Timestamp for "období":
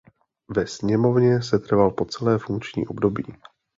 2.87-3.23